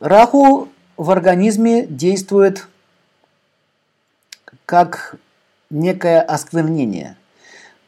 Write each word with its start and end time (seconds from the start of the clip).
Раху 0.00 0.68
в 0.96 1.10
организме 1.10 1.86
действует 1.86 2.66
как 4.66 5.16
некое 5.70 6.20
осквернение. 6.20 7.16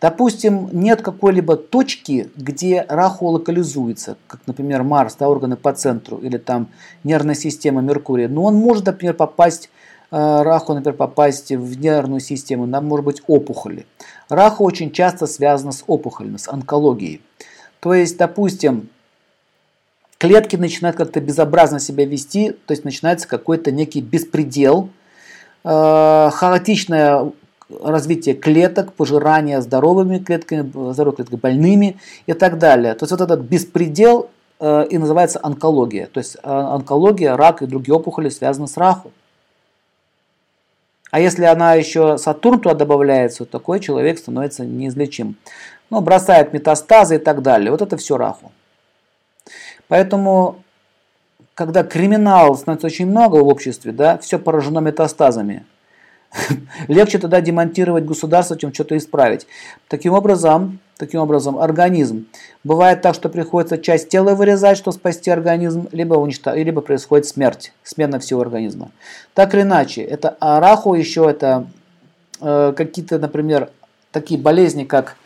Допустим, 0.01 0.69
нет 0.73 1.03
какой-либо 1.03 1.57
точки, 1.57 2.31
где 2.37 2.85
раху 2.89 3.27
локализуется, 3.27 4.17
как, 4.27 4.41
например, 4.47 4.83
Марс, 4.83 5.17
да, 5.17 5.29
органы 5.29 5.57
по 5.57 5.73
центру, 5.73 6.19
или 6.19 6.37
там 6.37 6.69
нервная 7.03 7.35
система 7.35 7.81
Меркурия. 7.81 8.29
Но 8.29 8.45
он 8.45 8.57
может, 8.57 8.87
например, 8.87 9.15
попасть, 9.15 9.71
э, 10.11 10.43
раху, 10.43 10.75
например, 10.75 10.97
попасть 10.97 11.51
в 11.51 11.81
нервную 11.81 12.21
систему, 12.21 12.69
там 12.69 12.87
может 12.87 13.07
быть 13.07 13.23
опухоли. 13.27 13.87
Раху 14.29 14.65
очень 14.65 14.93
часто 14.93 15.27
связана 15.27 15.73
с 15.73 15.83
опухолями, 15.87 16.37
с 16.37 16.49
онкологией. 16.49 17.23
То 17.81 17.95
есть, 17.95 18.19
допустим, 18.19 18.91
клетки 20.19 20.57
начинают 20.57 20.97
как-то 20.97 21.21
безобразно 21.21 21.81
себя 21.81 22.05
вести, 22.05 22.53
то 22.53 22.73
есть 22.73 22.85
начинается 22.85 23.29
какой-то 23.29 23.71
некий 23.71 24.01
беспредел, 24.01 24.89
э, 25.65 26.31
хаотичное 26.33 27.33
развитие 27.83 28.35
клеток, 28.35 28.93
пожирание 28.93 29.61
здоровыми 29.61 30.19
клетками, 30.19 30.71
здоровыми 30.93 31.17
клетками, 31.17 31.41
больными 31.41 31.97
и 32.27 32.33
так 32.33 32.59
далее. 32.59 32.95
То 32.95 33.05
есть 33.05 33.13
вот 33.13 33.21
этот 33.21 33.41
беспредел 33.41 34.31
э, 34.61 34.87
и 34.89 34.99
называется 34.99 35.41
онкология. 35.43 36.07
То 36.07 36.19
есть 36.19 36.37
э, 36.37 36.39
онкология, 36.49 37.37
рак 37.37 37.63
и 37.63 37.67
другие 37.67 37.97
опухоли 37.97 38.29
связаны 38.29 38.69
с 38.69 38.77
раху. 38.77 39.11
А 41.11 41.21
если 41.21 41.45
она 41.45 41.75
еще 41.75 42.19
Сатурн 42.19 42.61
туда 42.61 42.75
добавляется, 42.75 43.45
то 43.45 43.53
такой 43.53 43.81
человек 43.81 44.19
становится 44.19 44.65
неизлечим. 44.65 45.37
Ну, 45.89 46.01
бросает 46.01 46.53
метастазы 46.53 47.17
и 47.17 47.19
так 47.19 47.43
далее. 47.43 47.71
Вот 47.71 47.81
это 47.81 47.97
все 47.97 48.17
раху. 48.17 48.53
Поэтому, 49.89 50.63
когда 51.55 51.83
криминал 51.85 52.57
становится 52.57 52.87
очень 52.87 53.07
много 53.07 53.37
в 53.37 53.49
обществе, 53.49 53.93
да, 53.93 54.19
все 54.19 54.39
поражено 54.39 54.81
метастазами, 54.81 55.65
легче 56.89 57.19
тогда 57.19 57.41
демонтировать 57.41 58.05
государство, 58.05 58.57
чем 58.57 58.73
что-то 58.73 58.97
исправить. 58.97 59.47
Таким 59.89 60.13
образом, 60.13 60.81
таким 60.97 61.21
образом, 61.21 61.59
организм. 61.59 62.27
Бывает 62.65 63.03
так, 63.03 63.15
что 63.15 63.29
приходится 63.29 63.79
часть 63.79 64.09
тела 64.09 64.35
вырезать, 64.35 64.79
чтобы 64.79 64.97
спасти 64.97 65.31
организм, 65.31 65.89
либо, 65.93 66.15
уничтожить, 66.15 66.65
либо 66.65 66.81
происходит 66.81 67.27
смерть, 67.27 67.73
смена 67.83 68.19
всего 68.19 68.41
организма. 68.41 68.91
Так 69.35 69.55
или 69.55 69.63
иначе, 69.63 70.03
это 70.03 70.37
араху 70.41 70.95
еще 70.95 71.29
это 71.29 71.67
э, 72.41 72.73
какие-то, 72.77 73.19
например, 73.19 73.71
такие 74.11 74.41
болезни, 74.41 74.85
как 74.85 75.17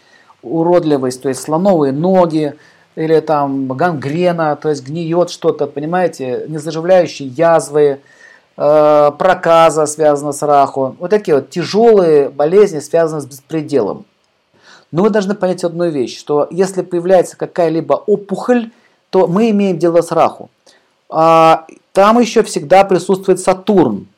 уродливость, 0.42 1.22
то 1.22 1.28
есть 1.28 1.41
слоновые 1.41 1.92
ноги, 1.92 2.55
или 2.96 3.20
там 3.20 3.69
гангрена, 3.69 4.56
то 4.56 4.69
есть 4.69 4.86
гниет 4.86 5.30
что-то, 5.30 5.66
понимаете, 5.66 6.44
незаживляющие 6.48 7.28
язвы, 7.28 8.00
э, 8.56 9.12
проказа 9.19 9.86
связана 9.86 10.32
с 10.32 10.42
раху. 10.42 10.97
Вот 10.98 11.10
такие 11.10 11.36
вот 11.36 11.50
тяжелые 11.50 12.28
болезни 12.28 12.80
связаны 12.80 13.20
с 13.20 13.27
беспределом. 13.27 14.05
Но 14.92 15.05
вы 15.05 15.10
должны 15.10 15.34
понять 15.34 15.62
одну 15.64 15.88
вещь, 15.88 16.19
что 16.19 16.48
если 16.50 16.82
появляется 16.82 17.36
какая-либо 17.36 17.94
опухоль, 17.94 18.70
то 19.10 19.27
мы 19.27 19.50
имеем 19.50 19.78
дело 19.78 20.02
с 20.02 20.10
раху. 20.10 20.50
А 21.08 21.66
там 21.92 22.19
еще 22.19 22.42
всегда 22.42 22.84
присутствует 22.84 23.41
Сатурн. 23.41 24.08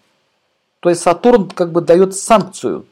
То 0.80 0.88
есть 0.90 1.02
Сатурн 1.02 1.48
как 1.48 1.72
бы 1.72 1.80
дает 1.80 2.14
санкцию. 2.14 2.86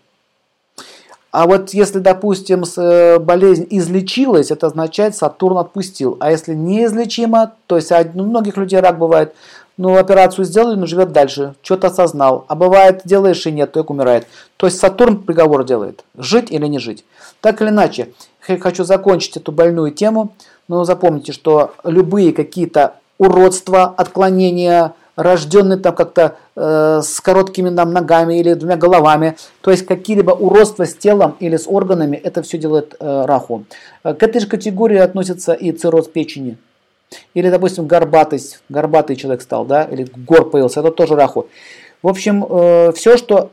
А 1.33 1.47
вот 1.47 1.71
если, 1.71 2.01
допустим, 2.01 2.65
э, 2.77 3.19
болезнь 3.19 3.67
излечилась, 3.71 4.51
это 4.51 4.67
означает, 4.67 5.15
Сатурн 5.15 5.59
отпустил. 5.59 6.17
А 6.19 6.31
если 6.31 6.55
неизлечимо, 6.55 7.53
то 7.67 7.77
есть 7.77 7.93
у 7.93 8.23
многих 8.23 8.57
людей 8.57 8.81
рак 8.81 8.99
бывает, 8.99 9.35
ну, 9.77 9.97
операцию 9.97 10.45
сделали, 10.45 10.77
но 10.77 10.87
живет 10.87 11.13
дальше, 11.13 11.55
что-то 11.63 11.87
осознал. 11.87 12.45
А 12.49 12.55
бывает, 12.55 13.03
делаешь 13.05 13.47
и 13.47 13.53
нет, 13.53 13.73
только 13.73 13.93
умирает. 13.93 14.27
То 14.57 14.67
есть 14.67 14.79
Сатурн 14.79 15.23
приговор 15.23 15.65
делает, 15.65 16.05
жить 16.19 16.51
или 16.51 16.67
не 16.67 16.79
жить. 16.79 17.05
Так 17.41 17.63
или 17.63 17.71
иначе, 17.71 18.11
хочу 18.41 18.85
закончить 18.85 19.37
эту 19.37 19.53
больную 19.53 19.93
тему, 19.93 20.35
но 20.69 20.85
запомните, 20.85 21.33
что 21.33 21.73
любые 21.85 22.33
какие-то 22.33 22.97
уродства, 23.19 23.85
отклонения, 23.85 24.95
рожденный 25.17 25.79
там 25.79 25.95
как-то 25.95 26.37
э, 26.57 27.01
с 27.03 27.21
короткими 27.21 27.75
там, 27.75 27.93
ногами 27.93 28.39
или 28.39 28.55
двумя 28.55 28.77
головами, 28.77 29.37
то 29.61 29.71
есть 29.71 29.87
какие-либо 29.87 30.33
уродства 30.33 30.87
с 30.87 30.95
телом 30.95 31.37
или 31.41 31.57
с 31.57 31.67
органами, 31.67 32.17
это 32.17 32.43
все 32.43 32.59
делает 32.59 32.95
э, 32.99 33.25
раху. 33.27 33.65
Э, 34.05 34.15
к 34.15 34.23
этой 34.23 34.41
же 34.41 34.47
категории 34.47 34.99
относится 34.99 35.53
и 35.53 35.73
цирроз 35.73 36.09
печени. 36.09 36.59
Или, 37.35 37.51
допустим, 37.51 37.87
горбатость, 37.87 38.61
горбатый 38.69 39.17
человек 39.17 39.43
стал, 39.43 39.65
да, 39.65 39.83
или 39.85 40.05
гор 40.05 40.49
появился, 40.49 40.81
это 40.81 40.91
тоже 40.91 41.17
раху. 41.17 41.49
В 42.03 42.09
общем, 42.09 42.45
э, 42.49 42.93
все, 42.95 43.17
что, 43.17 43.51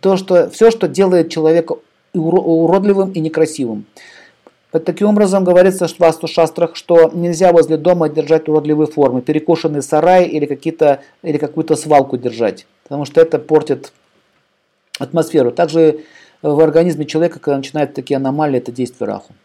то, 0.00 0.16
что, 0.16 0.50
все, 0.50 0.70
что 0.70 0.88
делает 0.88 1.30
человека 1.30 1.76
уродливым 2.12 3.12
и 3.12 3.20
некрасивым. 3.20 3.86
Таким 4.72 5.08
образом, 5.08 5.42
говорится 5.42 5.88
в 5.88 5.98
Васту 5.98 6.28
Шастрах, 6.28 6.76
что 6.76 7.10
нельзя 7.12 7.52
возле 7.52 7.76
дома 7.76 8.08
держать 8.08 8.48
уродливые 8.48 8.86
формы, 8.86 9.20
перекошенный 9.20 9.82
сарай 9.82 10.26
или, 10.26 10.46
какие-то, 10.46 11.00
или 11.22 11.38
какую-то 11.38 11.74
свалку 11.74 12.16
держать, 12.16 12.66
потому 12.84 13.04
что 13.04 13.20
это 13.20 13.40
портит 13.40 13.92
атмосферу. 15.00 15.50
Также 15.50 16.04
в 16.42 16.60
организме 16.60 17.04
человека, 17.04 17.40
когда 17.40 17.56
начинают 17.56 17.94
такие 17.94 18.16
аномалии, 18.16 18.58
это 18.58 18.70
действие 18.70 19.08
раху. 19.08 19.32